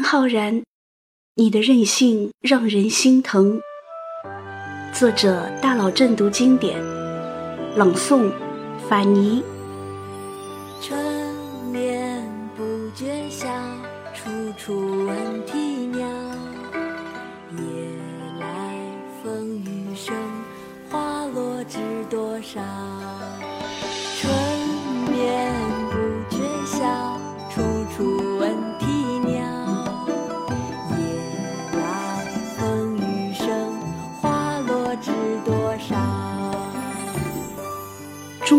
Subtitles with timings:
[0.00, 0.62] 孟浩然，
[1.34, 3.60] 你的任性让人心疼。
[4.94, 6.82] 作者：大佬正读经典，
[7.76, 8.32] 朗诵：
[8.88, 9.42] 法尼。
[10.80, 10.98] 春
[11.70, 12.26] 眠
[12.56, 12.64] 不
[12.96, 13.46] 觉晓，
[14.14, 15.14] 处处闻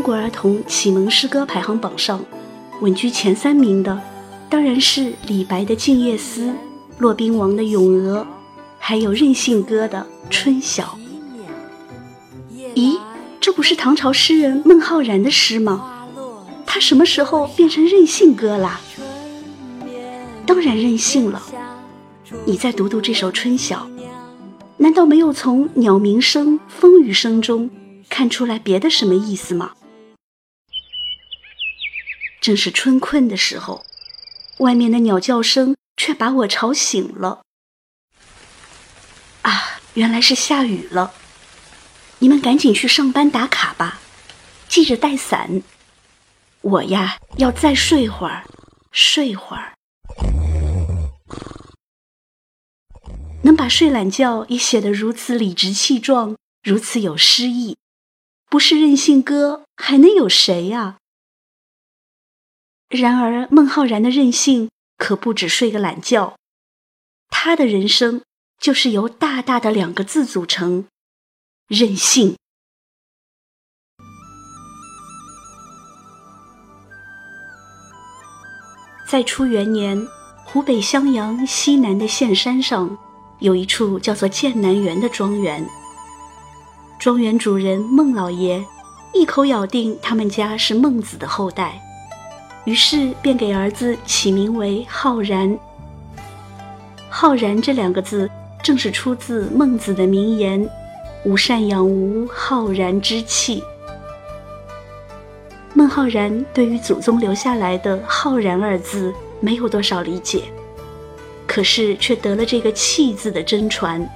[0.02, 2.26] 中国儿童启蒙诗歌排行榜上，
[2.82, 4.02] 稳居前三名的，
[4.50, 6.48] 当然是李白的《静夜思》，
[6.98, 8.22] 骆宾王的《咏鹅》，
[8.80, 10.98] 还有任性歌的《春晓》。
[12.74, 12.98] 咦，
[13.40, 16.08] 这不是唐朝诗人孟浩然的诗吗？
[16.66, 18.82] 他什么时候变成任性歌啦？
[20.48, 21.44] 当然任性了。
[22.46, 23.88] 你再读读这首《春晓》，
[24.78, 27.70] 难道没有从鸟鸣声、风雨声中
[28.10, 29.74] 看出来别的什么意思吗？
[32.42, 33.86] 正是春困的时候，
[34.58, 37.44] 外面的鸟叫声却把我吵醒了。
[39.44, 41.14] 啊，原来是下雨了！
[42.20, 44.00] 你们赶紧去上班打卡吧，
[44.68, 45.62] 记着带伞。
[46.62, 48.46] 我呀，要再睡会儿，
[48.92, 49.74] 睡会儿。
[53.44, 57.78] 能把睡懒觉也写得如此理直气壮，如此有诗意，
[58.50, 60.98] 不是任性哥，还能有谁呀？
[62.92, 66.36] 然而，孟浩然的任性可不止睡个懒觉，
[67.30, 68.22] 他的人生
[68.60, 70.86] 就是由大大的两个字组成：
[71.70, 72.36] 任性。
[79.08, 80.06] 在初元年，
[80.46, 82.98] 湖北襄阳西南的县山上，
[83.40, 85.66] 有一处叫做剑南园的庄园。
[87.00, 88.66] 庄园主人孟老爷
[89.14, 91.82] 一口咬定他们家是孟子的后代，
[92.66, 95.58] 于是便给儿子起名为浩然。
[97.10, 98.30] 浩然这两个字，
[98.64, 100.70] 正是出自孟子的名言
[101.26, 103.64] ：“吾善养吾浩然之气。”
[105.74, 110.44] 孟浩然对于祖宗留下来的“浩然”二字没有多少理解，
[111.48, 114.08] 可是却得了这个“气”字的真传，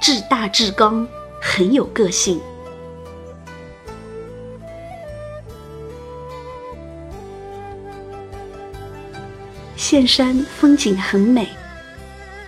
[0.00, 1.06] 志大志刚，
[1.40, 2.40] 很有个性。
[9.90, 11.48] 岘山风景很美，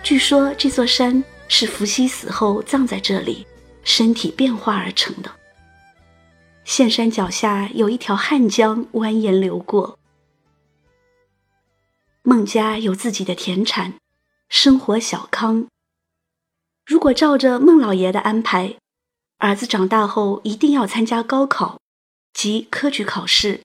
[0.01, 3.45] 据说这座山是伏羲死后葬在这里，
[3.83, 5.29] 身体变化而成的。
[6.63, 9.99] 岘山脚下有一条汉江蜿蜒流过。
[12.21, 13.95] 孟家有自己的田产，
[14.47, 15.67] 生活小康。
[16.85, 18.77] 如果照着孟老爷的安排，
[19.39, 21.77] 儿子长大后一定要参加高考，
[22.31, 23.59] 即科举考试，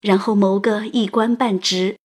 [0.00, 1.98] 然后谋个一官半职。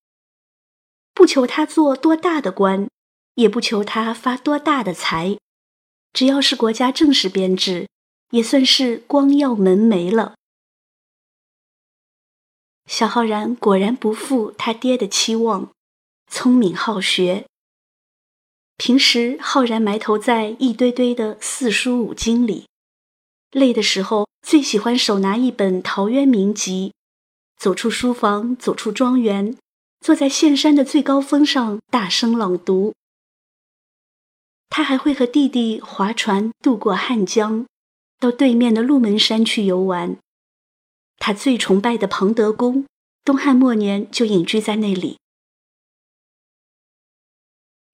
[1.16, 2.88] 不求他做多大的官，
[3.34, 5.40] 也不求他发多大的财，
[6.14, 7.88] 只要是国家正式编制。
[8.32, 10.34] 也算是光耀门楣了。
[12.88, 15.72] 小浩然果然不负他爹的期望，
[16.30, 17.46] 聪明好学。
[18.78, 22.68] 平时浩然埋头在一堆堆的四书五经里，
[23.52, 26.94] 累的时候最喜欢手拿一本陶渊明集，
[27.58, 29.56] 走出书房，走出庄园，
[30.06, 32.94] 坐在县山的最高峰上大声朗读。
[34.70, 37.66] 他还会和弟弟划船渡过汉江。
[38.20, 40.18] 到对面的鹿门山去游玩，
[41.18, 42.86] 他最崇拜的庞德公，
[43.24, 45.18] 东汉末年就隐居在那里。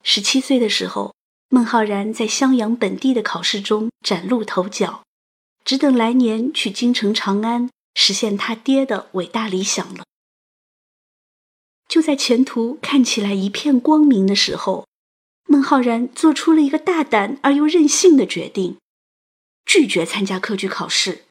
[0.03, 1.15] 十七岁的时候，
[1.47, 5.05] 孟浩然在襄阳本地的考试中崭露头角，
[5.63, 10.03] 只等来年去京城长安实现他爹的伟大理想了。
[11.91, 14.87] 就在前途看起来一片光明的时候，
[15.43, 18.77] 孟浩然做出了一个大胆而又任性的决定。
[19.65, 21.25] 拒绝参加科举考试，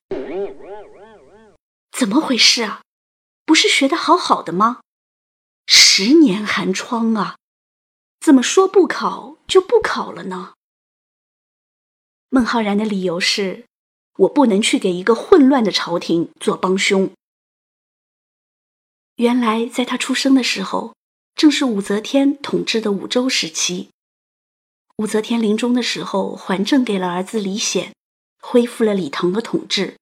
[1.91, 2.83] 怎么回事啊？
[3.47, 4.83] 不是学的好好的吗？
[5.67, 7.37] 十年寒窗啊，
[8.21, 10.53] 怎么说不考就不考了呢？
[12.29, 13.65] 孟浩然的理由是：
[14.19, 17.11] 我不能去给一个混乱的朝廷做帮凶。
[19.21, 20.95] 原来在他出生的时候，
[21.35, 23.91] 正是武则天统治的武周时期。
[24.97, 27.93] 武则天临终的时候，还政给了儿子李显。
[28.41, 29.97] 恢复了李唐的统治。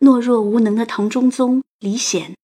[0.00, 2.34] 懦弱无能的唐中宗李显，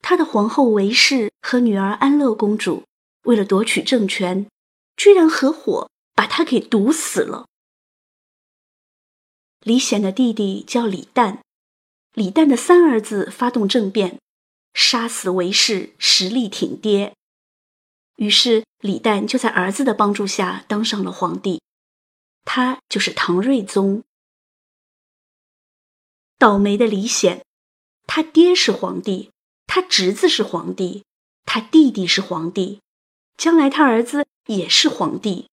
[0.00, 2.82] 他的皇后韦氏和女儿安乐公主
[3.22, 4.48] 为了夺取政权，
[4.96, 7.46] 居然合伙把他给毒死了。
[9.60, 11.38] 李显的弟弟叫李旦，
[12.14, 14.18] 李旦的三儿子发动政变，
[14.72, 17.14] 杀死韦氏，实力挺爹。
[18.16, 21.62] 于是李旦就在儿子的帮助下当上了皇帝，
[22.44, 24.02] 他就是唐睿宗。
[26.38, 27.44] 倒霉的李显，
[28.06, 29.30] 他爹是皇帝，
[29.66, 31.04] 他侄子是皇帝，
[31.44, 32.80] 他弟弟是皇帝，
[33.36, 35.48] 将来他儿子也是皇帝，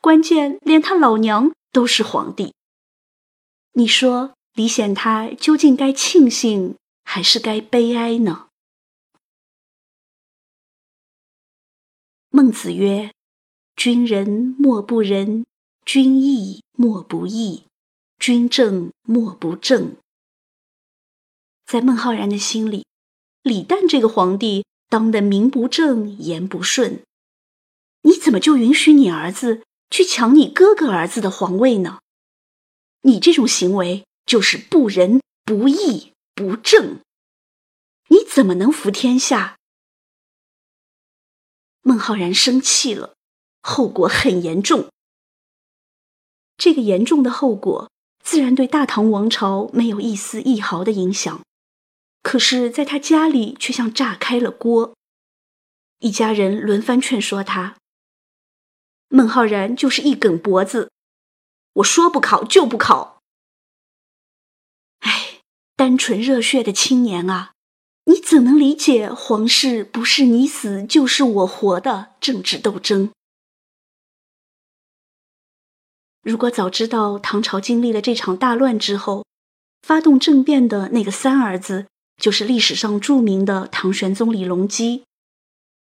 [0.00, 2.54] 关键连他老娘都是皇帝。
[3.72, 6.76] 你说李显他究竟该庆幸
[7.12, 8.46] 还是该悲哀呢？
[12.28, 13.12] 孟子曰
[13.74, 15.44] ：“君仁莫不仁，
[15.84, 17.64] 君义莫不义，
[18.20, 19.96] 君正莫不正。”
[21.66, 22.86] 在孟浩然的心里，
[23.42, 27.02] 李旦这个皇帝当的名不正言不顺，
[28.02, 31.98] 你怎么就允许你儿子去抢你哥哥儿子的皇位呢？
[33.00, 36.09] 你这种行为就是不仁、不义、
[36.40, 37.00] 不正，
[38.08, 39.58] 你怎么能服天下？
[41.82, 43.14] 孟浩然生气了，
[43.60, 44.88] 后果很严重。
[46.56, 47.90] 这个严重的后果，
[48.24, 51.42] 自然对大唐王朝没有一丝一毫的影响，
[52.22, 54.94] 可是，在他家里却像炸开了锅。
[55.98, 57.76] 一家人轮番劝说他，
[59.08, 60.90] 孟浩然就是一梗脖子。
[61.74, 63.19] 我说不考就不考。
[65.80, 67.52] 单纯热血的青年啊，
[68.04, 73.08] 你怎能理解皇室不是你死就是我活的政治斗争？
[76.20, 79.24] 如果早知道唐朝经历了这场大乱之后，
[79.80, 81.86] 发动政变的那个三儿子
[82.18, 85.04] 就是历史上著名的唐玄宗李隆基，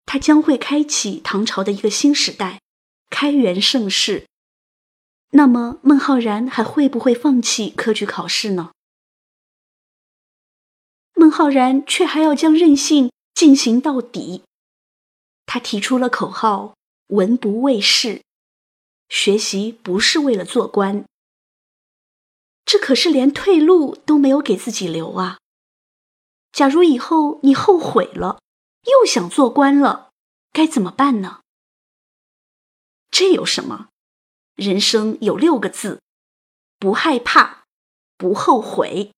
[0.07, 2.61] 他将会开启唐朝的一个新时代，
[3.11, 4.27] 开元盛世。
[5.33, 8.71] 那么，孟浩然还会不会放弃科举考试呢？
[11.19, 14.45] 孟浩然却还要将任性进行到底。
[15.47, 16.77] 他提出了口号
[17.09, 18.23] ：“文不为仕，
[19.09, 21.05] 学习不是为了做官。”
[22.65, 25.39] 这可是连退路都没有给自己留啊！
[26.53, 28.39] 假如以后你后悔了，
[28.85, 30.11] 又想做官了，
[30.53, 31.41] 该怎么办呢？
[33.11, 33.89] 这有什么？
[34.55, 36.01] 人生有六个字：
[36.79, 37.65] 不害怕，
[38.17, 39.13] 不后悔。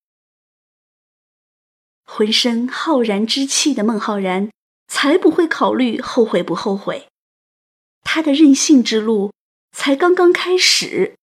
[2.12, 4.50] 浑身浩然之气的孟浩然，
[4.88, 7.06] 才不会考虑后悔不后悔。
[8.02, 9.32] 他的任性之路
[9.70, 11.14] 才刚刚开始。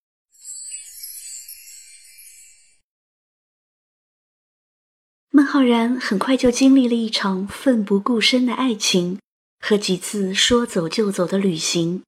[5.30, 9.20] 孟浩然很快就经历了一场奋不顾身的爱情
[9.60, 12.02] 和几次说走就走的旅行。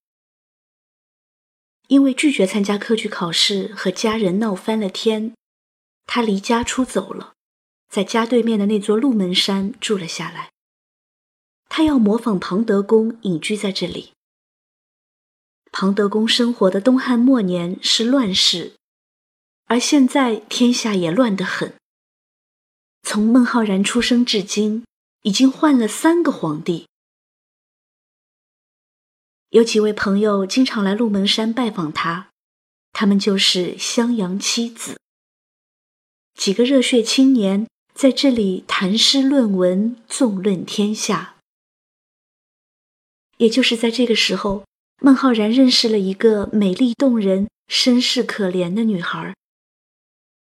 [1.90, 5.36] 因为拒绝参加科举考试，和家人闹翻了天，
[6.06, 7.34] 他离家出走了，
[7.90, 10.52] 在家对面的那座鹿门山住了下来。
[11.68, 14.14] 他要模仿庞德公隐居在这里。
[15.72, 18.74] 庞德公生活的东汉末年是乱世，
[19.66, 21.76] 而现在天下也乱得很。
[23.04, 24.84] 从孟浩然出生至今，
[25.22, 26.88] 已经换了三个皇帝。
[29.50, 32.30] 有几位朋友经常来鹿门山拜访他，
[32.92, 35.00] 他们就是襄阳七子。
[36.36, 37.68] 几个热血青年
[38.00, 41.36] 在这里谈诗论文，纵论天下。
[43.36, 44.64] 也就是在这个时候，
[45.02, 49.36] 孟浩然认识了一个美丽动人、身世可怜的女孩。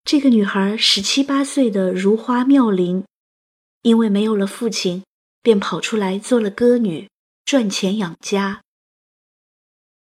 [0.05, 3.03] 这个女孩十七八岁的如花妙龄，
[3.81, 5.03] 因为没有了父亲，
[5.41, 7.09] 便跑出来做了歌女，
[7.43, 8.61] 赚钱养家。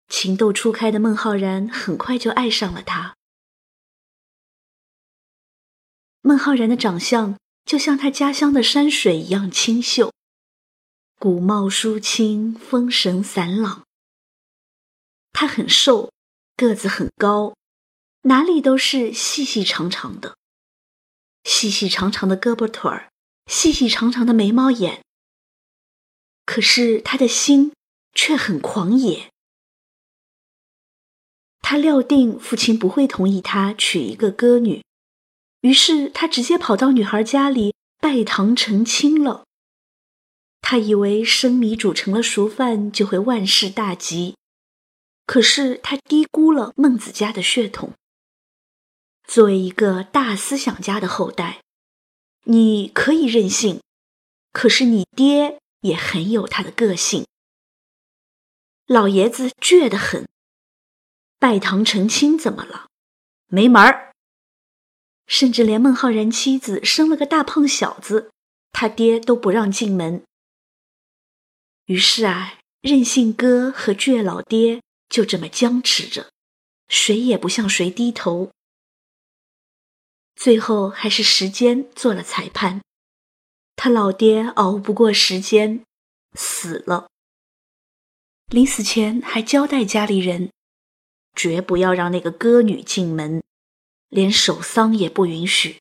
[0.06, 3.16] 情窦初开的孟浩然很快就爱上了她。
[6.24, 10.12] 孟浩然的长相就像他家乡的山水一样清秀，
[11.18, 13.84] 古貌疏清，风神散朗。
[15.32, 16.12] 他很瘦，
[16.56, 17.56] 个子很高，
[18.22, 20.36] 哪里都是细细长长的，
[21.42, 23.10] 细细长长的胳膊腿儿，
[23.46, 25.02] 细细长长的眉毛眼。
[26.46, 27.72] 可是他的心
[28.14, 29.28] 却很狂野。
[31.60, 34.84] 他料定父亲不会同意他娶一个歌女，
[35.62, 39.44] 于是他直接跑到女孩家里拜堂成亲了。
[40.60, 44.36] 他以为生米煮成了熟饭就会万事大吉，
[45.26, 47.94] 可是他低估了孟子家的血统。
[49.26, 51.62] 作为一个大思想家的后代，
[52.44, 53.80] 你可以任性，
[54.52, 57.26] 可是你爹也很有他的个性。
[58.86, 60.28] 老爷子倔得很。
[61.38, 62.86] 拜堂成亲怎么了？
[63.48, 64.11] 没门儿！
[65.26, 68.30] 甚至连孟浩然妻子生了个大胖小子，
[68.72, 70.22] 他爹都不让进门。
[71.86, 76.30] 于是啊，任性哥和倔老爹就这么僵持着，
[76.88, 78.50] 谁也不向谁低头。
[80.34, 82.82] 最后还是时间做了裁判，
[83.76, 85.84] 他老爹熬不过时间，
[86.34, 87.08] 死了。
[88.46, 90.50] 临死前还交代家里人，
[91.34, 93.42] 绝不要让那个歌女进门，
[94.12, 95.78] 连守丧也不允许。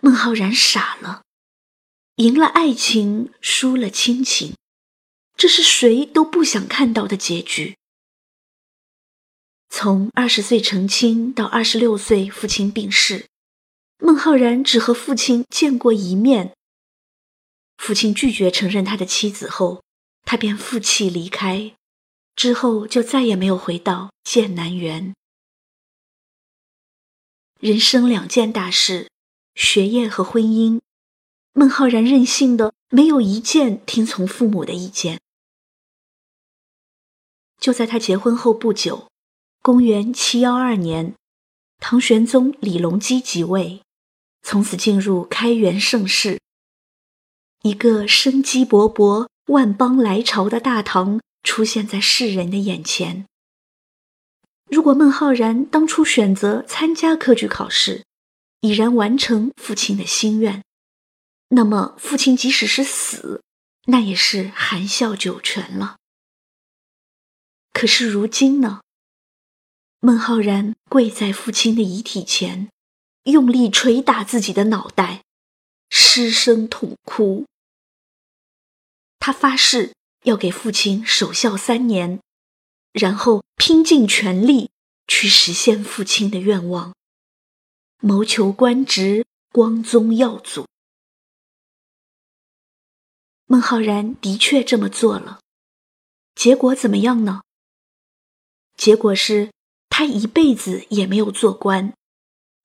[0.00, 1.24] 孟浩然傻了，
[2.14, 4.54] 赢了爱情，输了亲情，
[5.36, 7.76] 这是谁都不想看到的结局。
[9.68, 13.26] 从二十岁成亲到二十六岁父亲病逝，
[13.98, 16.54] 孟浩然只和父亲见过一面。
[17.78, 19.82] 父亲拒绝承认他的妻子后，
[20.22, 21.74] 他便负气离开，
[22.36, 25.12] 之后就再也没有回到剑南园。
[27.58, 29.10] 人生两件大事，
[29.56, 30.80] 学业和婚姻，
[31.54, 35.20] 孟浩然任性的没有一件听从父母的意见。
[37.58, 39.08] 就在他结婚后不久。
[39.60, 41.14] 公元七幺二年，
[41.78, 43.82] 唐玄宗李隆基即位，
[44.42, 46.38] 从此进入开元盛世。
[47.62, 53.26] 一个生机勃勃、万邦来朝的大唐出现在世人的眼前。
[54.70, 58.04] 如果孟浩然当初选择参加科举考试，
[58.60, 60.62] 已然完成父亲的心愿，
[61.48, 63.42] 那么父亲即使是死，
[63.86, 65.96] 那也是含笑九泉了。
[67.72, 68.80] 可是如今呢？
[70.00, 72.68] 孟浩然跪在父亲的遗体前，
[73.24, 75.22] 用力捶打自己的脑袋，
[75.90, 77.46] 失声痛哭。
[79.18, 79.92] 他发誓
[80.24, 82.20] 要给父亲守孝三年，
[82.98, 84.70] 然后拼尽全力
[85.06, 86.94] 去实现父亲的愿望，
[88.00, 90.66] 谋求官职，光宗耀祖。
[93.46, 95.40] 孟浩然的确这么做了，
[96.34, 97.42] 结果怎么样呢？
[98.76, 99.50] 结果是。
[99.90, 101.92] 他一辈子也没有做官，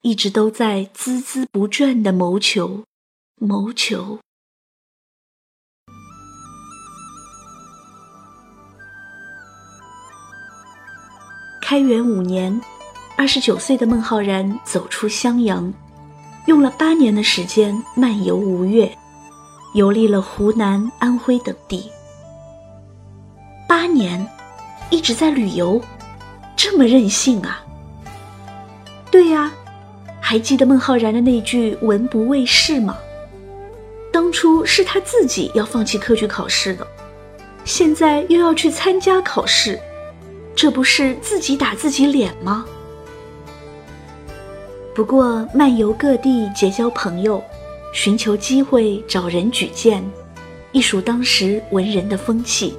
[0.01, 2.85] 一直都在孜孜不倦的谋求，
[3.37, 4.19] 谋求。
[11.73, 12.61] 开元五年，
[13.17, 15.73] 二十九岁的孟浩然走出襄阳，
[16.45, 18.95] 用了八年的时间漫游吴越，
[19.73, 21.89] 游历了湖南、安徽等地。
[23.67, 24.23] 八年，
[24.91, 25.81] 一直在旅游。
[26.55, 27.65] 这么任性啊！
[29.09, 29.51] 对呀，
[30.21, 32.95] 还记得孟浩然的那句“文不为世”吗？
[34.11, 36.85] 当初是他自己要放弃科举考试的，
[37.65, 39.79] 现在又要去参加考试，
[40.55, 42.65] 这不是自己打自己脸吗？
[44.93, 47.43] 不过漫游各地结交朋友，
[47.93, 50.03] 寻求机会找人举荐，
[50.71, 52.77] 亦属当时文人的风气。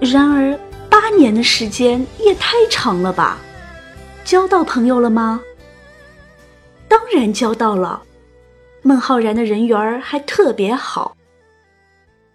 [0.00, 0.58] 然而。
[0.92, 3.38] 八年的时间也太长了吧？
[4.24, 5.40] 交到朋友了吗？
[6.86, 8.02] 当然交到了。
[8.82, 11.16] 孟浩然的人缘还特别好。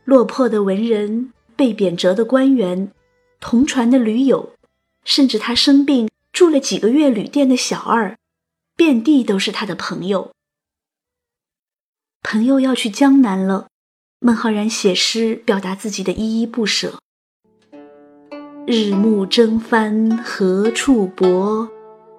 [0.06, 2.92] 落魄的文人、被贬谪的官员、
[3.40, 4.54] 同船的驴友，
[5.04, 8.18] 甚至他生病住了几个月旅店的小二，
[8.76, 10.32] 遍地都是他的朋友。
[12.24, 13.68] 朋友要去江南了，
[14.20, 17.00] 孟浩然写诗表达自己的依依不舍。
[18.66, 21.70] 日暮征帆何处泊？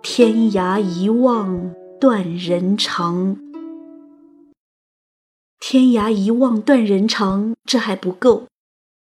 [0.00, 3.36] 天涯一望断人肠。
[5.60, 8.46] 天涯一望断人肠，这还不够，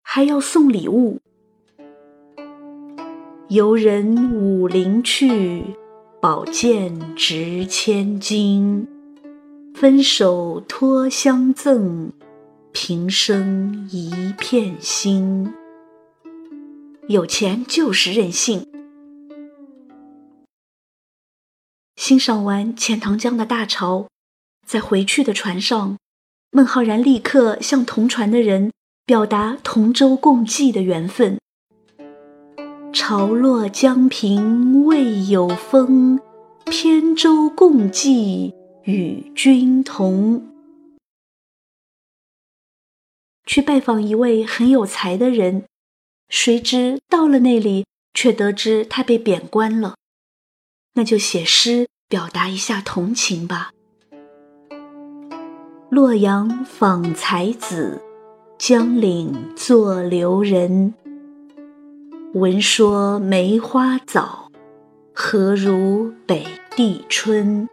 [0.01, 1.21] 还要送礼物。
[3.49, 5.63] 游人武陵去，
[6.21, 8.85] 宝剑值千金。
[9.73, 12.11] 分手托相赠，
[12.73, 15.53] 平生一片心。
[17.07, 18.67] 有钱就是任性。
[21.95, 24.09] 欣赏完钱塘江的大潮，
[24.65, 25.95] 在回去的船上，
[26.51, 28.73] 孟浩然立刻向同船的人
[29.05, 31.39] 表达同舟共济的缘分。
[32.99, 36.19] 潮落江平未有风，
[36.65, 40.47] 扁舟共济与君同。
[43.45, 45.65] 去拜访一位很有才的人。
[46.29, 47.85] 谁知到了那里，
[48.15, 49.93] 却得知他被贬官了。
[50.95, 53.69] 那就写诗表达一下同情吧。
[55.91, 58.01] 洛阳访才子，
[58.57, 60.95] 江岭作留人。
[62.33, 64.51] 闻说梅花早，
[65.13, 67.69] 何如北地春？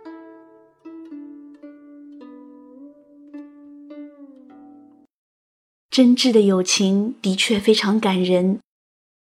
[5.91, 8.61] 真挚的友情的确非常感人，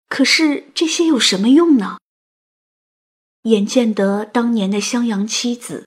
[0.08, 1.98] 可是这些有什么用呢？
[3.42, 5.86] 眼见得当年的襄阳妻子，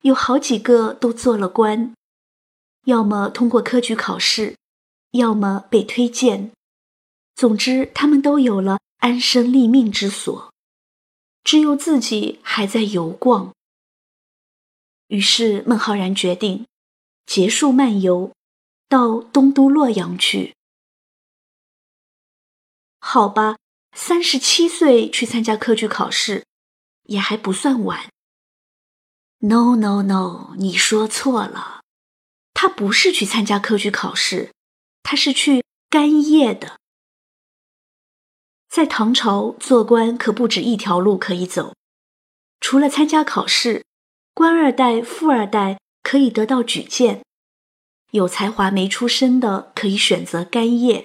[0.00, 1.92] 有好几个都做了官，
[2.86, 4.56] 要么通过科举考试，
[5.10, 6.50] 要么被推荐，
[7.34, 10.52] 总之他们都有了安身立命之所，
[11.42, 13.52] 只有自己还在游逛。
[15.08, 16.66] 于是孟浩然决定
[17.26, 18.32] 结束漫游。
[18.88, 20.54] 到东都洛阳去，
[23.00, 23.56] 好吧，
[23.96, 26.44] 三十七岁去参加科举考试，
[27.04, 28.10] 也还不算晚。
[29.38, 31.80] No no no，你说错了，
[32.52, 34.52] 他不是去参加科举考试，
[35.02, 36.78] 他是去干叶的。
[38.72, 41.74] 在唐朝做官可不止一条路可以走，
[42.58, 43.84] 除了参加考试，
[44.32, 47.20] 官二代、富二代可以得到举荐。
[48.12, 51.04] 有才华没出身的可以选择干谒。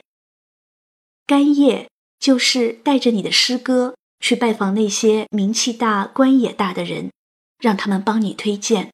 [1.26, 7.12] 干谒就是带着你的诗歌去拜访那些名气大、官也大的人，
[7.60, 8.94] 让他们帮你推荐。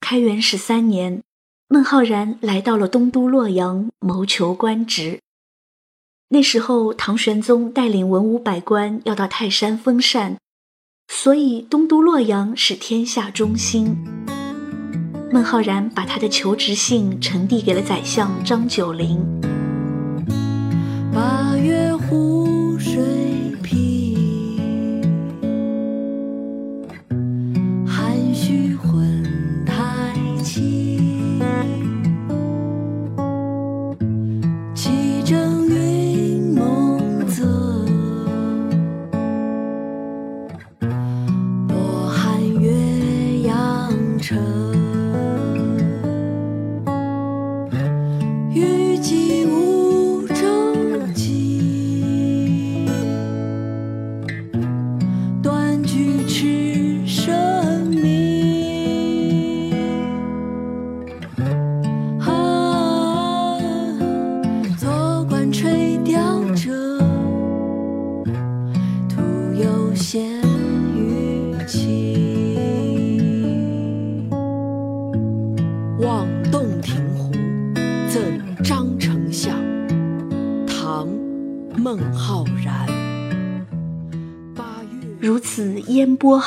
[0.00, 1.22] 开元十三年，
[1.68, 5.20] 孟浩然来到了东都洛阳，谋求官职。
[6.32, 10.36] 那时候，唐玄宗带领文武百官要到泰山封禅，
[11.08, 13.96] 所以东都洛阳是天下中心。
[15.32, 19.18] 孟浩然把他的求职信呈递给了宰相张九龄。
[21.12, 23.29] 八月湖水。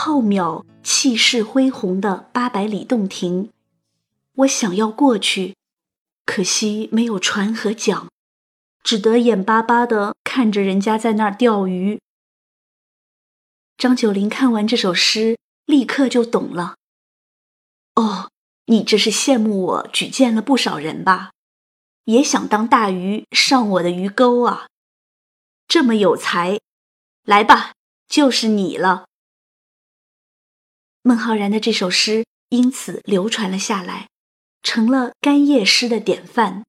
[0.05, 3.49] 浩渺、气势恢宏的八百里洞庭，
[4.33, 5.55] 我想要过去，
[6.25, 8.09] 可惜没有船和桨，
[8.83, 12.01] 只得眼巴巴的看着人家在那儿钓鱼。
[13.77, 16.75] 张九龄看完这首诗，立刻就懂了。
[17.95, 18.29] 哦，
[18.65, 21.31] 你这是羡慕我举荐了不少人吧？
[22.03, 24.67] 也想当大鱼上我的鱼钩啊？
[25.65, 26.59] 这么有才，
[27.23, 27.71] 来吧！
[28.09, 29.05] 就是你了。
[31.03, 34.09] 孟浩然的这首诗因此流传了下来，
[34.61, 36.63] 成了干叶诗的典范。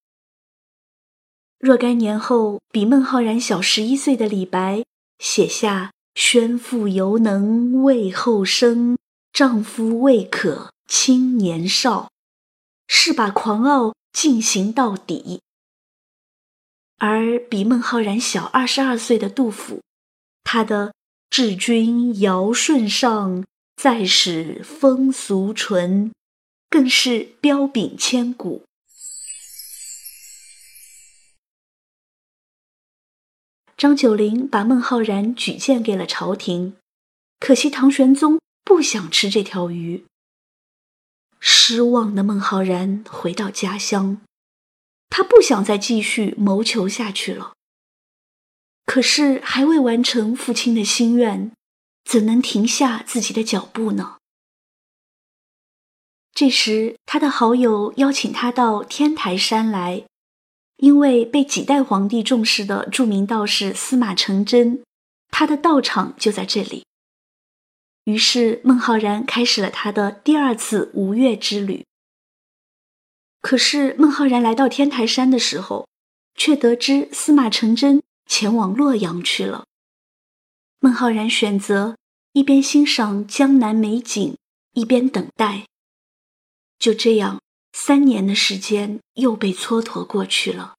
[1.59, 4.85] 若干年后，比孟浩然小十一岁的李白
[5.19, 8.99] 写下“宣父犹能畏后生，
[9.33, 12.11] 丈夫未可轻年少”，
[12.87, 15.41] 是把狂傲进行到底。
[16.99, 19.81] 而比孟浩然小二十二岁的杜甫，
[20.43, 20.93] 他的。
[21.31, 23.45] 治君尧舜上，
[23.77, 26.13] 再使风俗淳，
[26.71, 28.65] 更是彪炳千古。
[33.77, 36.77] 张九龄把孟浩然举荐给了朝廷，
[37.41, 40.05] 可惜唐玄宗不想吃这条鱼。
[41.41, 44.23] 失望的孟浩然回到家乡，
[45.11, 47.53] 他不想再继续谋求下去了。
[48.87, 51.53] 可是还未完成父亲的心愿，
[52.05, 54.19] 怎能停下自己的脚步呢？
[56.33, 60.05] 这时，他的好友邀请他到天台山来，
[60.77, 64.83] 因为被几代皇帝重视的著名道士司马承祯，
[65.29, 66.85] 他的道场就在这里。
[68.05, 71.85] 于是，孟浩然开始了他的第二次吴越之旅。
[73.41, 75.89] 可是，孟浩然来到天台山的时候，
[76.35, 78.03] 却得知司马承祯。
[78.27, 79.67] 前往洛阳去了。
[80.85, 81.97] 孟浩然选择
[82.35, 84.37] 一边欣赏江南美景，
[84.75, 85.67] 一边等待。
[86.79, 87.41] 就这样，
[87.73, 90.75] 三年的时间又被蹉跎过去了。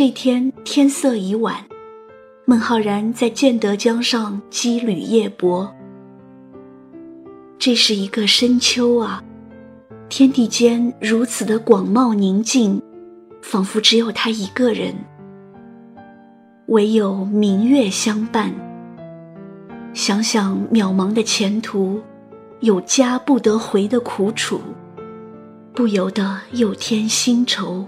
[0.00, 1.62] 这天天色已晚，
[2.46, 5.70] 孟浩然在建德江上羁旅夜泊。
[7.58, 9.22] 这是一个深秋啊，
[10.08, 12.80] 天地间如此的广袤宁静，
[13.42, 14.94] 仿佛只有他一个人，
[16.68, 18.50] 唯有明月相伴。
[19.92, 22.00] 想想渺茫的前途，
[22.60, 24.62] 有家不得回的苦楚，
[25.74, 27.86] 不由得又添新愁。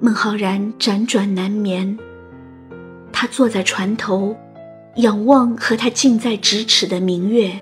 [0.00, 1.98] 孟浩然辗转难眠，
[3.12, 4.36] 他坐在船头，
[4.94, 7.60] 仰望和他近在咫尺的明月，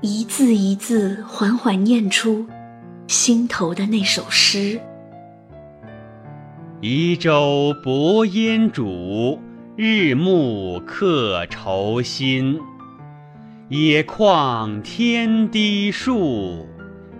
[0.00, 2.46] 一字一字缓缓念出
[3.06, 4.80] 心头的那首诗
[6.80, 9.38] ：“移舟泊烟渚，
[9.76, 12.58] 日暮客愁新。
[13.68, 16.66] 野旷天低树，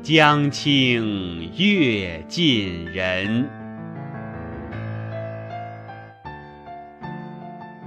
[0.02, 3.46] 江清月近人。”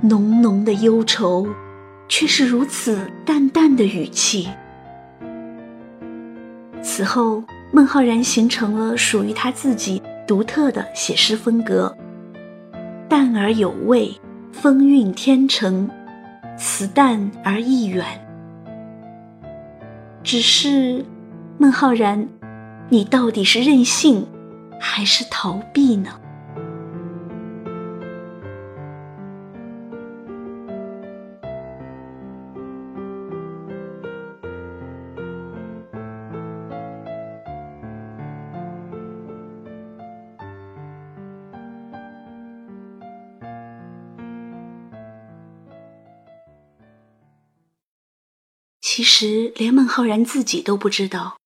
[0.07, 1.47] 浓浓的忧愁，
[2.07, 4.49] 却是如此淡淡的语气。
[6.81, 11.95] 此后，孟浩然形成了属于他自己独特的写诗风格，
[13.09, 14.11] 淡而有味，
[14.51, 15.89] 风韵天成，
[16.57, 18.05] 词淡而意远。
[20.23, 21.03] 只是，
[21.57, 22.27] 孟浩然，
[22.89, 24.27] 你到底是任性，
[24.79, 26.19] 还是逃避呢？
[48.95, 51.37] 其实，连孟浩然自己都不知道，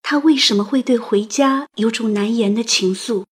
[0.00, 3.26] 他为什么会对回家有种难言的情愫。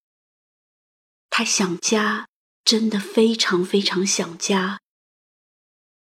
[1.31, 2.29] 他想家，
[2.62, 4.83] 真的非常非常想家。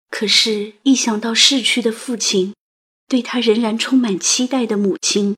[0.09, 2.55] 可是，一想到逝去的父亲，
[3.07, 5.37] 对他仍然充满期待的母亲，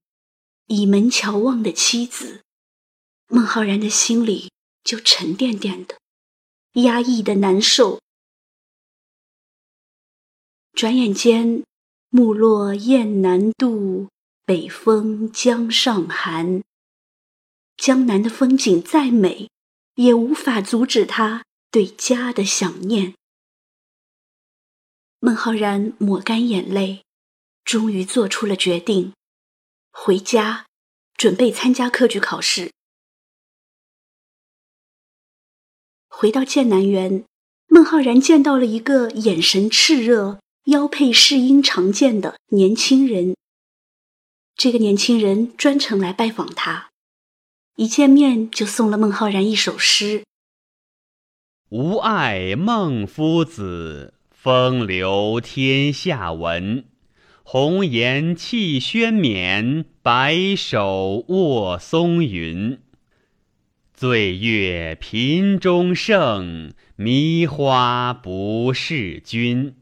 [0.67, 2.43] 倚门瞧望的妻子，
[3.27, 4.53] 孟浩然的心里
[4.85, 5.97] 就沉甸甸的，
[6.81, 7.99] 压抑的难受。
[10.71, 11.65] 转眼间。
[12.17, 14.07] 木落雁南渡，
[14.45, 16.63] 北风江上寒。
[17.75, 19.49] 江南的风景再美，
[19.95, 23.15] 也无法阻止他对家的想念。
[25.19, 27.03] 孟浩然抹干眼泪，
[27.65, 29.11] 终于做出了决定，
[29.91, 30.67] 回家
[31.17, 32.71] 准备参加科举考试。
[36.07, 37.25] 回到剑南园，
[37.67, 40.39] 孟浩然见到了一个眼神炽热。
[40.65, 43.35] 腰佩世英长剑的年轻人，
[44.55, 46.89] 这个年轻人专程来拜访他，
[47.75, 50.23] 一见面就送了孟浩然一首诗
[51.69, 56.85] ：“吾爱孟夫子，风流天下闻。
[57.43, 62.79] 红颜弃轩冕，白首卧松云。
[63.93, 69.75] 醉月频中圣，迷花不是君。”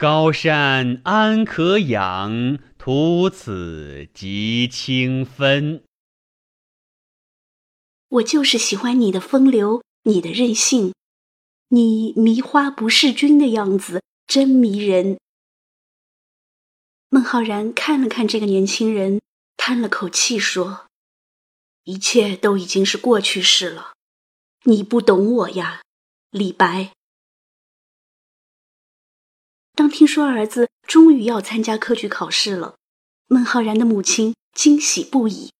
[0.00, 5.84] 高山安可仰，徒此极清芬。
[8.08, 10.94] 我就是喜欢你的风流，你的任性，
[11.68, 15.18] 你迷花不识君的样子真迷人。
[17.10, 19.20] 孟浩然看了看这个年轻人，
[19.58, 20.86] 叹了口气说
[21.84, 23.92] ：“一切都已经是过去式了，
[24.64, 25.82] 你不懂我呀，
[26.30, 26.92] 李白。”
[29.74, 32.74] 当听说儿子终于要参加科举考试了，
[33.26, 35.50] 孟浩然的母亲惊喜不已。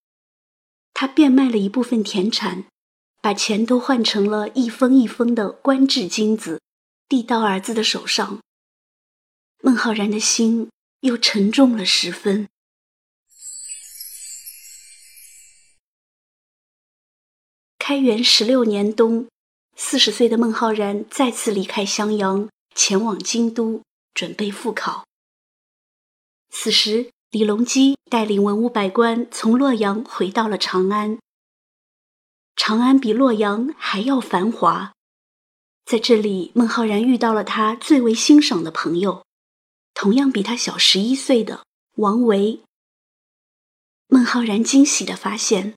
[0.93, 2.65] 他变卖了一部分田产，
[3.21, 6.61] 把钱都换成了一封一封的官制金子，
[7.09, 8.39] 递到儿子的手上。
[9.63, 10.69] 孟浩然的心
[11.01, 12.47] 又沉重了十分。
[17.79, 19.27] 开元十六年冬，
[19.75, 23.81] 四十岁的孟浩然再次离开襄阳，前往京都。
[24.13, 25.05] 准备复考。
[26.49, 31.17] 此时，李隆基带领文武百官从洛阳回到了长安。
[32.55, 34.93] 长安比洛阳还要繁华。
[35.85, 39.25] 在这里，孟浩然遇到了他最为欣赏的朋友，
[39.93, 42.61] 同样比他小十一岁的王维。
[44.07, 45.73] 孟浩然惊喜地发现，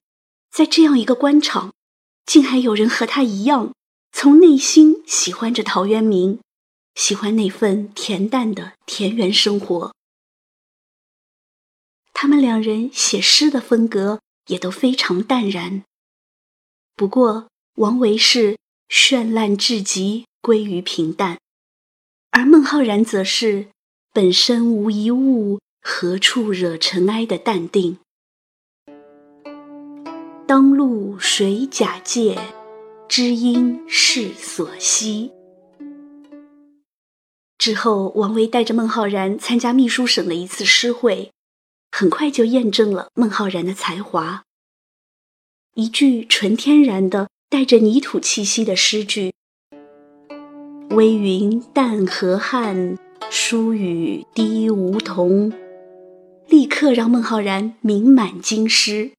[0.51, 1.73] 在这样一个官场，
[2.27, 3.73] 竟还有人和他一样，
[4.13, 6.41] 从内心喜欢着陶渊明，
[6.95, 9.95] 喜欢那份恬淡的田园生活。
[12.13, 15.83] 他们两人写诗的风格也都非常淡然。
[16.95, 18.57] 不过，王维是
[18.89, 21.37] 绚烂至极，归于平淡；
[22.31, 23.69] 而孟浩然则是
[24.13, 27.99] 本身无一物，何处惹尘埃的淡定。
[30.47, 32.39] 当路谁假借？
[33.09, 35.33] 知音是所惜。
[37.65, 41.31] 之后，王维带着孟浩然参加秘书省的一次诗会，
[41.91, 44.43] 很快就验证了孟浩然的才华。
[45.73, 49.33] 一句纯天然的、带着泥土气息的诗句
[50.93, 52.99] ：“微云淡河汉，
[53.31, 55.51] 疏雨滴梧桐”，
[56.47, 59.13] 立刻让孟浩然名满京师。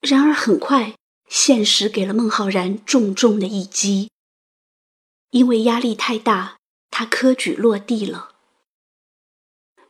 [0.00, 0.94] 然而，很快
[1.28, 4.08] 现实给了孟浩然重重的一击，
[5.30, 6.56] 因为压力太大，
[6.90, 8.30] 他科举落地了。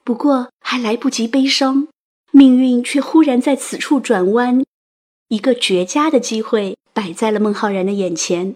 [0.05, 1.89] 不过，还来不及悲伤。
[2.33, 4.65] 命运却忽然在此处转弯，
[5.29, 8.55] 一个绝佳的机会摆在了孟浩然的眼前，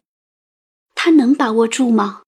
[0.94, 2.22] 他能把握住吗？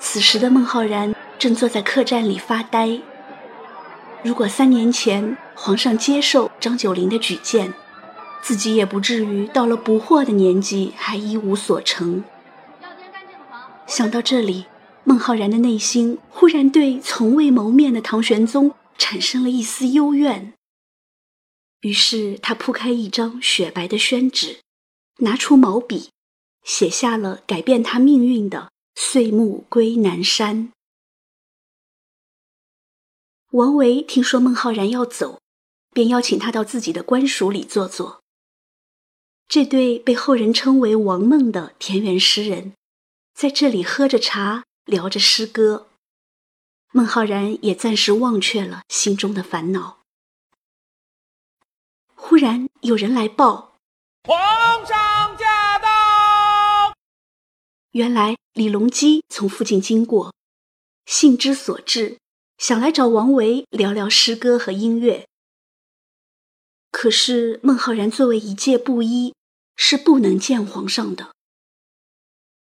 [0.00, 3.00] 此时的孟浩然正坐在客栈里发呆。
[4.24, 7.72] 如果三年前皇上接受张九龄的举荐，
[8.42, 12.24] 自己也不至于到了不惑的年纪还一无所成。
[13.86, 14.66] 想到这里，
[15.04, 20.52] 孟浩然的内心忽然对从未谋面的唐玄宗产生了一丝幽怨。
[21.80, 24.60] 于是他铺开一张雪白的宣纸，
[25.18, 26.10] 拿出毛笔，
[26.64, 30.72] 写下了改变他命运的“岁暮归南山”。
[33.50, 35.41] 王维听说孟浩然要走，
[35.92, 38.22] 便邀请他到自己的官署里坐坐。
[39.48, 42.72] 这对被后人称为“王孟”的田园诗人。
[43.34, 45.88] 在这里喝着茶，聊着诗歌，
[46.92, 50.00] 孟浩然也暂时忘却了心中的烦恼。
[52.14, 53.76] 忽然有人来报
[54.24, 56.94] ：“皇上驾到！”
[57.92, 60.32] 原来李隆基从附近经过，
[61.04, 62.16] 兴之所至，
[62.56, 65.26] 想来找王维聊聊诗歌和音乐。
[66.92, 69.34] 可是孟浩然作为一介布衣，
[69.74, 71.32] 是不能见皇上的。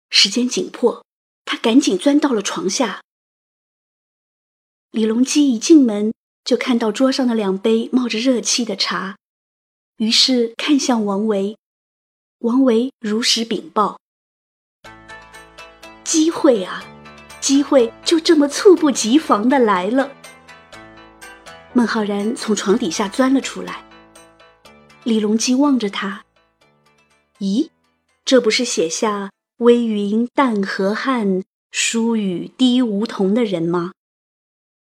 [0.09, 1.05] 时间紧迫，
[1.45, 3.01] 他赶紧钻到了床下。
[4.89, 6.13] 李隆基一进门
[6.43, 9.17] 就看到桌上的两杯冒着热气的茶，
[9.97, 11.57] 于是看向王维。
[12.39, 13.99] 王维如实禀报
[16.03, 16.83] ：“机会啊，
[17.39, 20.11] 机会就这么猝不及防的来了。”
[21.73, 23.90] 孟浩然从床底下钻了出来。
[25.03, 26.25] 李隆基望着他
[27.39, 27.69] ：“咦，
[28.23, 33.93] 这不是写下？”微云淡河汉，疏雨滴梧桐的人吗？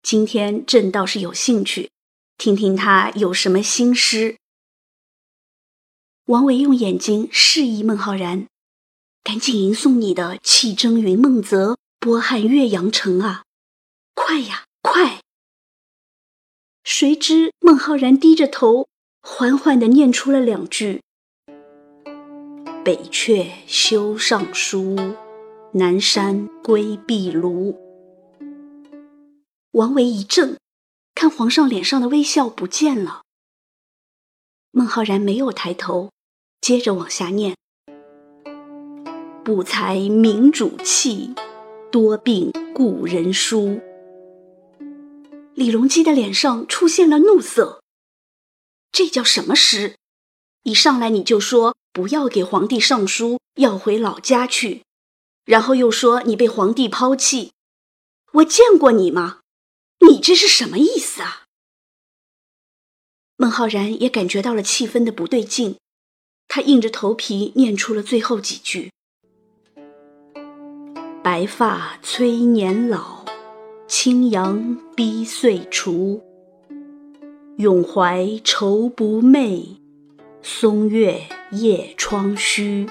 [0.04, 1.90] 今天朕倒是有兴趣，
[2.38, 4.38] 听听他有什么新诗。
[6.26, 8.48] 王维用眼睛示意孟浩然，
[9.24, 13.44] 赶紧吟诵你的“气蒸云梦泽，波撼岳阳城”啊！
[14.14, 15.22] 快呀，快！
[16.84, 18.88] 谁知孟浩然低着头，
[19.22, 21.02] 缓缓地念出了两句。
[22.84, 24.96] 北阙修上书，
[25.74, 27.76] 南山归壁庐。
[29.74, 30.58] 王维一怔，
[31.14, 33.22] 看皇上脸上的微笑不见了。
[34.72, 36.10] 孟浩然没有抬头，
[36.60, 37.56] 接着往下念：
[39.44, 41.36] 不才明主气，
[41.92, 43.80] 多病故人疏。
[45.54, 47.81] 李隆基的脸上出现了怒色，
[48.92, 49.96] 这叫什么诗？
[50.64, 51.76] 一上来你就说。
[51.94, 54.86] 不要给皇帝上书，要回老家去，
[55.44, 57.52] 然后又说你被皇帝抛弃，
[58.32, 59.42] 我见过你吗？
[60.08, 61.44] 你这是什么意思啊？
[63.36, 65.76] 孟浩然也感觉到了气氛的不对劲，
[66.48, 68.90] 他硬着头皮念出了最后几句
[71.22, 73.26] ：“白发催年老，
[73.86, 76.24] 青阳逼岁除。
[77.62, 79.78] 永怀愁不寐。”
[80.44, 82.90] 松月夜窗虚。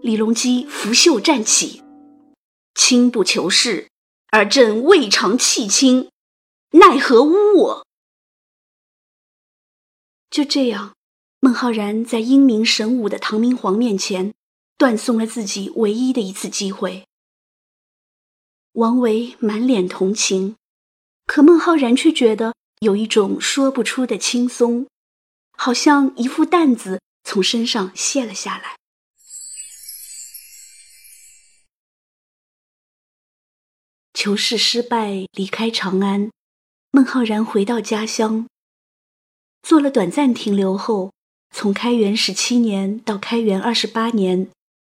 [0.00, 1.82] 李隆基拂袖站起
[2.74, 3.88] ：“卿不求是，
[4.30, 6.08] 而朕未尝弃卿，
[6.70, 7.86] 奈何污我？”
[10.30, 10.94] 就这样，
[11.40, 14.32] 孟浩然在英明神武的唐明皇面前，
[14.78, 17.04] 断送了自己唯一的一次机会。
[18.72, 20.56] 王维满脸同情，
[21.34, 24.86] 可孟浩然却觉得有一种说不出的轻松，
[25.56, 28.76] 好像一副担子从身上卸了下来。
[34.12, 36.30] 求是失败，离开长安，
[36.90, 38.46] 孟浩然回到家乡，
[39.62, 41.14] 做了短暂停留后，
[41.50, 44.50] 从开元十七年到开元二十八年，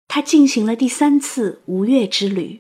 [0.08, 2.60] 他进行了第三次吴越之旅。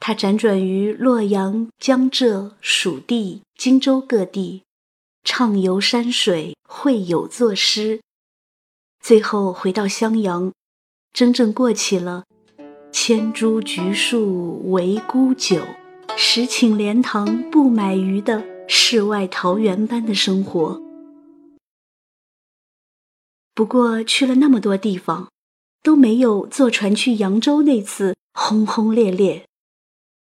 [0.00, 4.62] 他辗转于洛阳、江浙、蜀地、荆州各地，
[5.22, 8.00] 畅游山水，会友作诗，
[9.02, 10.52] 最后回到襄阳，
[11.12, 12.24] 真正过起了
[12.90, 15.62] “千株菊树为孤酒，
[16.16, 20.80] 十顷莲塘不买鱼”的世外桃源般的生活。
[23.54, 25.28] 不过去了那么多地方，
[25.82, 29.44] 都没有坐船去扬州那次轰轰烈烈。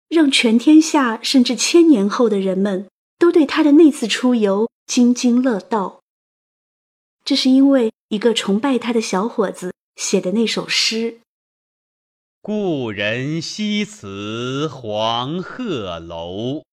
[0.09, 6.01] 让全天下甚至千年后的人们都对他的那次出游津津乐道。
[7.23, 11.19] 这是因为一个崇拜他的小伙子写的那首诗
[12.41, 16.63] ：“故人西辞黄鹤楼，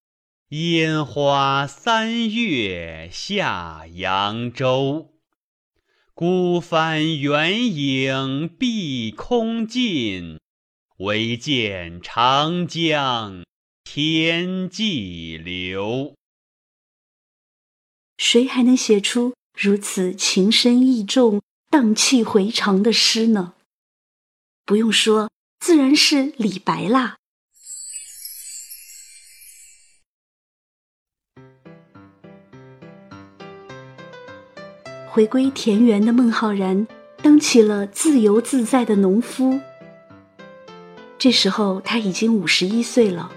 [0.49, 5.11] 烟花三月下扬州。
[6.15, 10.39] 孤帆远影碧空尽。”
[10.99, 13.45] 唯见长江
[13.85, 16.15] 天际流。
[18.17, 23.53] 谁还能写出如此情深意重、荡气回肠的诗呢？
[24.65, 25.31] 不用说，
[25.61, 27.19] 自然是李白啦。
[35.07, 36.89] 回归田园的孟浩然，
[37.23, 39.61] 当起了自由自在的农夫。
[41.19, 43.31] 这时候他已经五十一岁了，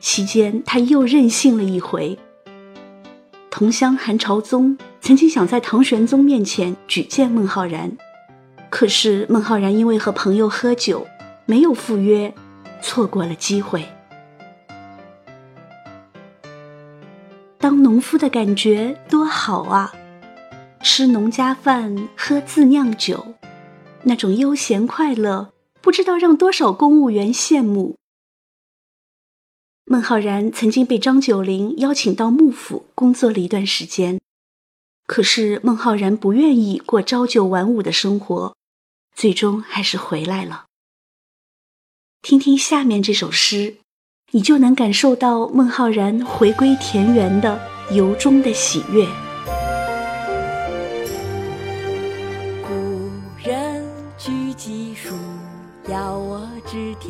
[0.00, 2.18] 期间他又任性了一回。
[3.50, 7.92] 同乡韩朝宗曾经想在唐玄宗面前举荐孟浩然，
[8.70, 11.06] 可是孟浩然因为和朋友喝酒，
[11.44, 12.32] 没有赴约，
[12.80, 13.84] 错过了机会。
[17.58, 19.92] 当农夫的感觉多好啊！
[20.82, 23.34] 吃农家饭，喝自酿酒，
[24.02, 25.51] 那种悠闲快乐。
[25.82, 27.96] 不知道让多少公务员羡慕。
[29.84, 34.20] 孟浩然曾经被张九龄邀请到幕府工作了一段时间，
[35.06, 38.56] 可是孟浩然不愿意过朝九晚五的生活，
[39.14, 40.66] 最终还是回来了。
[42.22, 43.78] 听听下面这首诗，
[44.30, 49.21] 你就能感受到孟浩然回归田园的由衷的喜悦。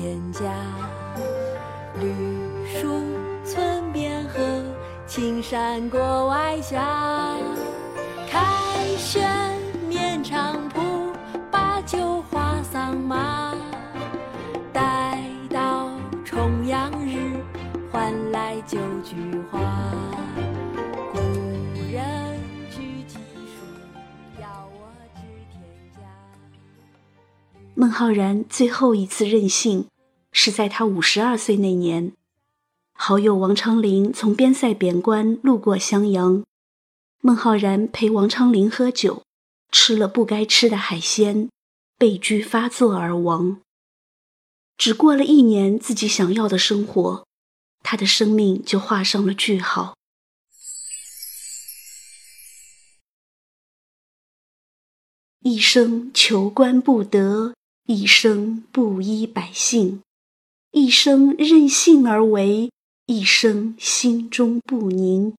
[0.03, 0.53] 田家
[2.01, 2.12] 绿
[2.67, 2.88] 树
[3.45, 4.41] 村边合，
[5.07, 7.37] 青山郭外下。
[8.29, 8.41] 开
[8.99, 9.31] 轩
[9.88, 11.12] 面场圃，
[11.53, 13.55] 把酒话桑麻。
[14.73, 15.88] 待到
[16.25, 17.37] 重阳日，
[17.93, 19.15] 还来九菊
[19.53, 19.61] 花。
[21.12, 21.21] 故
[21.93, 22.41] 人
[22.73, 25.62] 具鸡黍，邀我至田
[25.95, 26.01] 家。
[27.77, 29.87] 孟浩然最后一次任性。
[30.33, 32.12] 是在他五十二岁那年，
[32.95, 36.42] 好友王昌龄从边塞贬官路过襄阳，
[37.21, 39.23] 孟浩然陪王昌龄喝酒，
[39.71, 41.49] 吃了不该吃的海鲜，
[41.99, 43.61] 被疽发作而亡。
[44.79, 47.25] 只过了一年，自己想要的生活，
[47.83, 49.95] 他的生命就画上了句号。
[55.41, 57.55] 一生求官不得，
[57.87, 60.01] 一生不依百姓。
[60.73, 62.73] 一生任性而为，
[63.05, 65.35] 一生心中不宁。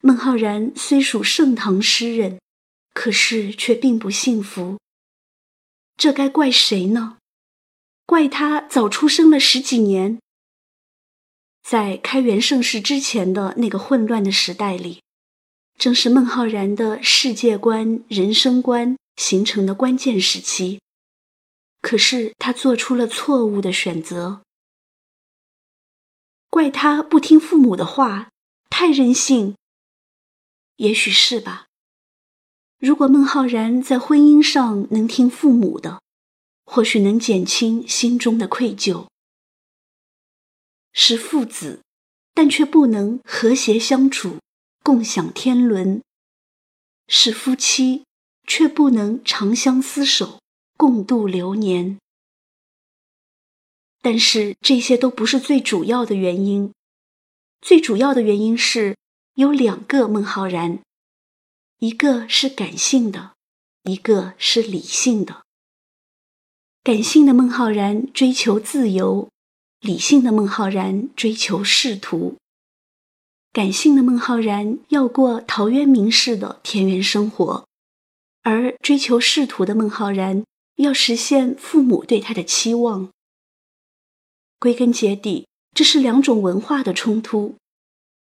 [0.00, 2.40] 孟浩然虽属盛唐诗人，
[2.94, 4.78] 可是却并不幸福。
[5.98, 7.18] 这该怪谁呢？
[8.06, 10.18] 怪他早出生了十几年。
[11.62, 15.02] 在开元盛世之前的那个混乱的时代里，
[15.78, 20.80] 正是孟浩然的世界观、人生观形成的关键时期。
[21.80, 24.42] 可是他做出了错误的选择，
[26.48, 28.30] 怪他不听父母的话，
[28.68, 29.56] 太任性。
[30.76, 31.66] 也许是吧。
[32.78, 36.00] 如果孟浩然在婚姻上能听父母的，
[36.64, 39.06] 或许能减轻心中的愧疚。
[40.92, 41.82] 是父子，
[42.32, 44.38] 但却不能和谐相处，
[44.82, 46.00] 共享天伦；
[47.06, 48.04] 是夫妻，
[48.46, 50.40] 却不能长相厮守，
[50.80, 51.98] 共度流年。
[54.00, 56.72] 但是这些都不是最主要的原因，
[57.60, 58.96] 最主要的原因是
[59.34, 60.78] 有两个孟浩然。
[61.80, 63.34] 一个是感性的，
[63.82, 65.42] 一个是理性的。
[66.82, 69.28] 感性的孟浩然追求自由，
[69.80, 72.38] 理性的孟浩然追求仕途。
[73.52, 77.66] 感性的孟浩然要过陶渊明式的田园生活，
[78.40, 80.42] 而追求仕途的孟浩然
[80.82, 83.10] 要实现父母对他的期望。
[84.58, 87.56] 归根结底，这是两种文化的冲突：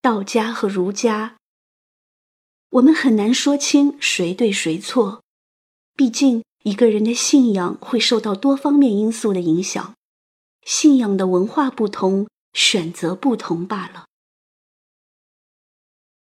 [0.01, 1.37] 道家和儒家。
[2.71, 5.23] 我们很难说清谁对谁错，
[5.95, 9.95] 毕竟一个人的信仰会受到多方面因素的影响，
[10.65, 14.07] 信仰的文化不同，选择不同罢了。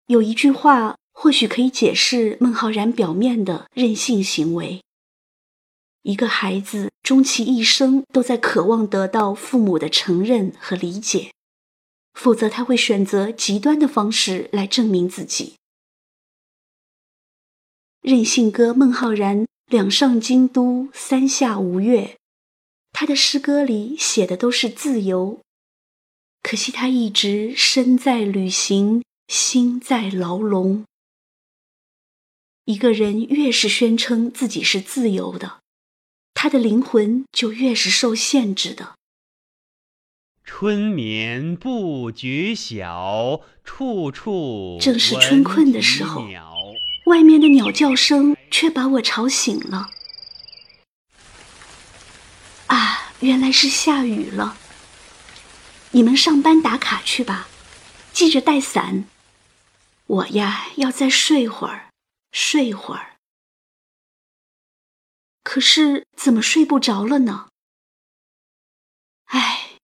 [0.07, 4.83] 有一句话或许可以解释孟浩然表面的任性行为：
[6.03, 11.31] 一个孩子终其一生都在渴望得到父母的承认和理解，
[12.13, 15.55] 否则他会选择极端的方式来证明自己。
[18.01, 22.17] 任性哥孟浩然两上京都，三下吴越，
[22.91, 25.39] 他的诗歌里写的都是自由。
[26.41, 30.83] 可惜他一直身在旅行，心在牢笼。
[32.65, 35.62] 一个人越是宣称自己是自由的，
[36.43, 38.95] 他的灵魂就越是受限制的。
[40.43, 46.27] 春眠不觉晓，处处正是春困的时候。
[47.05, 49.87] 外面的鸟叫声却把我吵醒了。
[52.67, 54.57] 啊，原来是下雨了。
[55.91, 57.47] 你们上班打卡去吧，
[58.11, 59.05] 记着带伞。
[60.07, 61.87] 我呀，要再睡会儿，
[62.33, 63.12] 睡会儿。
[65.43, 67.49] 可是怎么睡不着了呢？
[69.25, 69.77] 唉，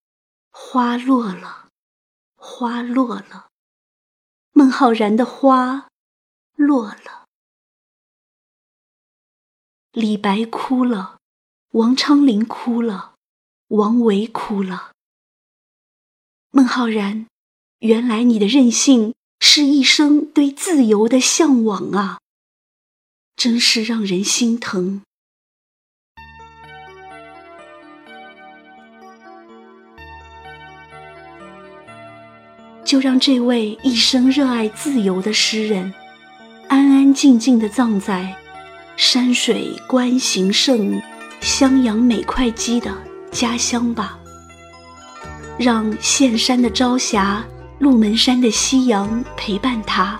[0.50, 1.70] 花落了，
[2.36, 3.50] 花落了。
[4.52, 5.88] 孟浩然的花。
[6.56, 7.26] 落了，
[9.94, 11.20] 李白哭了，
[11.70, 13.16] 王昌龄哭了，
[13.70, 14.92] 王维哭了。
[16.52, 17.28] 孟浩然，
[17.80, 22.20] 原来你的任性是一生对自由的向往啊，
[23.38, 25.02] 真是让人心疼。
[32.90, 35.94] 就让这位一生热爱自由的诗人。
[36.70, 38.36] 安安静静地葬在
[38.98, 41.00] 山水观形胜、
[41.40, 42.92] 襄阳美会稽的
[43.30, 44.18] 家乡吧。
[45.56, 47.46] 让岘山的朝霞、
[47.78, 50.18] 鹿门山的夕阳陪伴他；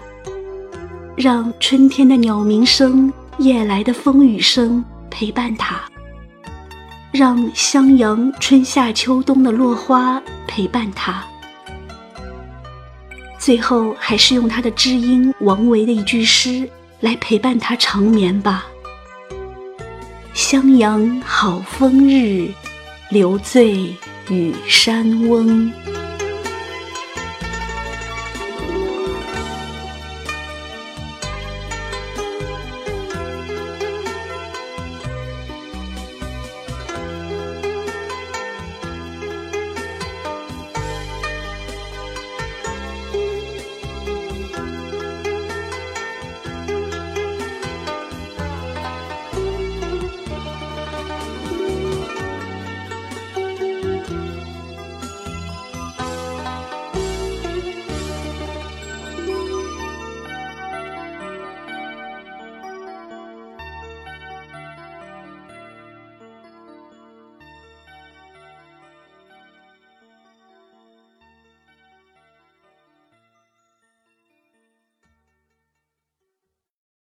[1.18, 5.78] 让春天的鸟鸣声、夜来的风雨声陪伴他；
[7.12, 11.26] 让襄阳春夏秋冬的落花陪伴他。
[13.40, 16.70] 最后，还是用他的知音王维的一句诗
[17.00, 18.68] 来陪伴他长眠吧。
[20.34, 22.52] 襄阳好风日，
[23.10, 23.96] 留醉
[24.30, 25.72] 与山翁。